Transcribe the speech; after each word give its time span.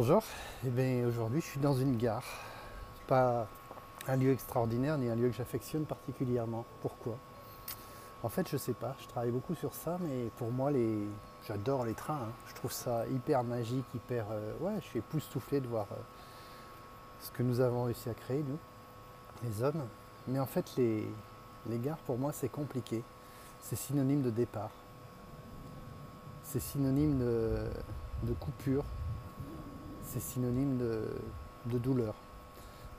Bonjour, 0.00 0.22
eh 0.64 1.04
aujourd'hui 1.06 1.40
je 1.40 1.46
suis 1.46 1.60
dans 1.60 1.74
une 1.74 1.96
gare. 1.96 2.22
Pas 3.08 3.48
un 4.06 4.14
lieu 4.14 4.30
extraordinaire 4.30 4.96
ni 4.96 5.08
un 5.08 5.16
lieu 5.16 5.28
que 5.28 5.34
j'affectionne 5.34 5.86
particulièrement. 5.86 6.64
Pourquoi? 6.82 7.16
En 8.22 8.28
fait 8.28 8.48
je 8.48 8.56
sais 8.56 8.74
pas, 8.74 8.94
je 9.00 9.08
travaille 9.08 9.32
beaucoup 9.32 9.56
sur 9.56 9.74
ça, 9.74 9.98
mais 10.00 10.30
pour 10.36 10.52
moi. 10.52 10.70
J'adore 11.48 11.84
les 11.84 11.94
trains, 11.94 12.14
hein. 12.14 12.32
je 12.46 12.54
trouve 12.54 12.70
ça 12.70 13.08
hyper 13.08 13.42
magique, 13.42 13.86
hyper. 13.92 14.26
euh, 14.30 14.52
Ouais, 14.60 14.74
je 14.82 14.86
suis 14.86 15.00
époustouflé 15.00 15.60
de 15.60 15.66
voir 15.66 15.86
euh, 15.90 15.96
ce 17.20 17.32
que 17.32 17.42
nous 17.42 17.58
avons 17.58 17.82
réussi 17.82 18.08
à 18.08 18.14
créer, 18.14 18.44
nous, 18.48 18.58
les 19.42 19.64
hommes. 19.64 19.82
Mais 20.28 20.38
en 20.38 20.46
fait 20.46 20.76
les, 20.76 21.08
gares 21.68 21.98
pour 22.06 22.18
moi 22.18 22.30
c'est 22.32 22.48
compliqué. 22.48 23.02
C'est 23.60 23.74
synonyme 23.74 24.22
de 24.22 24.30
départ. 24.30 24.70
C'est 26.44 26.60
synonyme 26.60 27.18
de 27.18 28.32
coupure 28.38 28.84
c'est 30.08 30.20
synonyme 30.20 30.78
de, 30.78 31.78
douleur. 31.78 32.14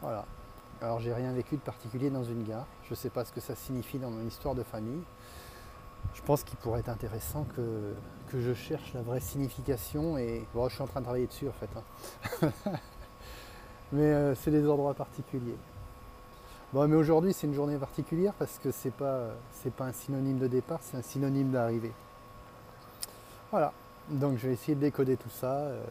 Voilà. 0.02 0.26
Alors 0.82 1.00
j'ai 1.00 1.14
rien 1.14 1.34
vécu 1.34 1.56
de 1.56 1.62
particulier 1.62 2.10
dans 2.10 2.24
une 2.24 2.44
gare. 2.44 2.66
Je 2.86 2.92
ne 2.92 2.96
sais 2.96 3.10
pas 3.10 3.26
ce 3.26 3.34
que 3.34 3.42
ça 3.42 3.56
signifie 3.56 3.98
dans 3.98 4.12
mon 4.12 4.26
histoire 4.26 4.56
de 4.56 4.64
famille. 4.64 5.02
Je 6.14 6.22
pense 6.22 6.44
qu'il 6.44 6.58
pourrait 6.58 6.80
être 6.80 6.90
intéressant 6.90 7.46
que, 7.56 7.94
je 8.32 8.54
cherche 8.54 8.94
la 8.94 9.02
vraie 9.02 9.20
signification 9.20 10.18
et 10.18 10.46
bon, 10.54 10.70
je 10.70 10.76
suis 10.76 10.84
en 10.84 10.88
train 10.88 11.00
de 11.00 11.06
travailler 11.06 11.28
dessus 11.28 11.48
en 11.50 11.52
fait. 11.52 11.70
hein. 11.76 12.52
mais 13.92 14.04
euh, 14.04 14.36
c'est 14.36 14.52
des 14.52 14.68
endroits 14.70 14.94
particuliers. 14.94 15.58
Bon, 16.72 16.88
mais 16.88 16.96
aujourd'hui 16.96 17.34
c'est 17.34 17.48
une 17.48 17.56
journée 17.56 17.78
particulière 17.78 18.34
parce 18.38 18.60
que 18.60 18.70
c'est 18.72 18.94
pas 18.94 19.30
pas 19.76 19.86
un 19.86 19.94
synonyme 19.94 20.38
de 20.38 20.48
départ, 20.48 20.80
c'est 20.84 20.98
un 20.98 21.02
synonyme 21.02 21.50
d'arrivée. 21.50 21.94
Voilà. 23.50 23.74
Donc 24.10 24.38
je 24.38 24.48
vais 24.48 24.54
essayer 24.54 24.76
de 24.76 24.82
décoder 24.82 25.18
tout 25.18 25.30
ça. 25.30 25.54
euh, 25.54 25.84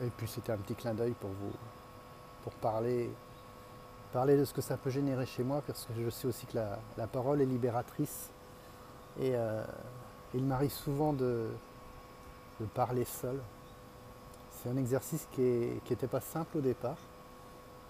et 0.00 0.10
puis 0.16 0.28
c'était 0.28 0.52
un 0.52 0.56
petit 0.58 0.74
clin 0.74 0.94
d'œil 0.94 1.12
pour 1.12 1.30
vous, 1.30 1.52
pour 2.42 2.52
parler, 2.54 3.10
parler 4.12 4.36
de 4.36 4.44
ce 4.44 4.54
que 4.54 4.60
ça 4.60 4.76
peut 4.76 4.90
générer 4.90 5.26
chez 5.26 5.42
moi, 5.42 5.62
parce 5.66 5.86
que 5.86 5.92
je 6.02 6.10
sais 6.10 6.26
aussi 6.28 6.46
que 6.46 6.56
la, 6.56 7.06
parole 7.06 7.40
est 7.40 7.46
libératrice. 7.46 8.30
Et 9.20 9.32
euh, 9.34 9.64
il 10.34 10.44
m'arrive 10.44 10.70
souvent 10.70 11.12
de, 11.12 11.48
de 12.60 12.66
parler 12.66 13.04
seul. 13.04 13.40
C'est 14.52 14.68
un 14.68 14.76
exercice 14.76 15.26
qui 15.32 15.80
n'était 15.88 16.06
pas 16.06 16.20
simple 16.20 16.58
au 16.58 16.60
départ, 16.60 16.98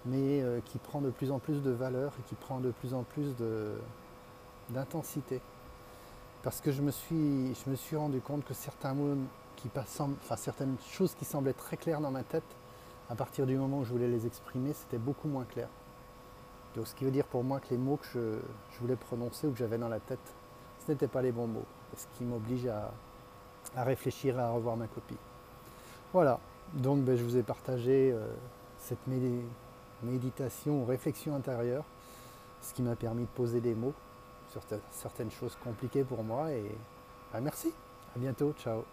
mais 0.04 0.42
euh, 0.42 0.60
qui 0.64 0.78
prend 0.78 1.00
de 1.00 1.10
plus 1.10 1.30
en 1.30 1.38
plus 1.38 1.62
de 1.62 1.70
valeur 1.70 2.12
et 2.18 2.22
qui 2.28 2.34
prend 2.34 2.60
de 2.60 2.70
plus 2.70 2.94
en 2.94 3.02
plus 3.02 3.34
d'intensité. 4.70 5.40
Parce 6.42 6.60
que 6.60 6.70
je 6.70 6.82
me, 6.82 6.90
suis, 6.90 7.54
je 7.54 7.70
me 7.70 7.74
suis 7.74 7.96
rendu 7.96 8.20
compte 8.20 8.44
que 8.44 8.54
certains 8.54 8.94
mots 8.94 9.16
certaines 10.36 10.76
choses 10.90 11.14
qui 11.14 11.24
semblaient 11.24 11.52
très 11.52 11.76
claires 11.76 12.00
dans 12.00 12.10
ma 12.10 12.22
tête, 12.22 12.44
à 13.10 13.14
partir 13.14 13.46
du 13.46 13.56
moment 13.56 13.78
où 13.78 13.84
je 13.84 13.90
voulais 13.90 14.08
les 14.08 14.26
exprimer, 14.26 14.72
c'était 14.72 14.98
beaucoup 14.98 15.28
moins 15.28 15.44
clair. 15.44 15.68
Donc, 16.76 16.86
ce 16.86 16.94
qui 16.94 17.04
veut 17.04 17.10
dire 17.10 17.26
pour 17.26 17.42
moi 17.42 17.60
que 17.60 17.70
les 17.70 17.78
mots 17.78 17.96
que 17.96 18.06
je, 18.14 18.80
voulais 18.80 18.96
prononcer 18.96 19.46
ou 19.46 19.52
que 19.52 19.58
j'avais 19.58 19.78
dans 19.78 19.88
la 19.88 20.00
tête, 20.00 20.18
ce 20.84 20.92
n'étaient 20.92 21.08
pas 21.08 21.22
les 21.22 21.32
bons 21.32 21.46
mots. 21.46 21.64
Ce 21.96 22.06
qui 22.16 22.24
m'oblige 22.24 22.66
à, 22.66 22.92
réfléchir 23.82 24.38
et 24.38 24.42
à 24.42 24.50
revoir 24.50 24.76
ma 24.76 24.86
copie. 24.86 25.16
Voilà, 26.12 26.38
donc 26.74 27.00
ben, 27.00 27.16
je 27.16 27.24
vous 27.24 27.36
ai 27.36 27.42
partagé 27.42 28.12
euh, 28.12 28.26
cette 28.78 29.06
médi- 29.08 29.44
méditation 30.02 30.82
ou 30.82 30.84
réflexion 30.84 31.34
intérieure, 31.34 31.84
ce 32.62 32.72
qui 32.74 32.82
m'a 32.82 32.96
permis 32.96 33.22
de 33.22 33.28
poser 33.28 33.60
des 33.60 33.74
mots 33.74 33.94
sur 34.50 34.62
certaines 34.90 35.30
choses 35.30 35.56
compliquées 35.62 36.04
pour 36.04 36.22
moi. 36.22 36.52
Et 36.52 36.70
ben, 37.32 37.40
merci, 37.40 37.72
à 38.14 38.18
bientôt, 38.18 38.54
ciao. 38.58 38.84